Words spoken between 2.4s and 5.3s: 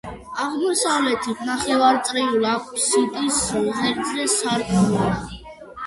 აფსიდის ღერძზე სარკმელია.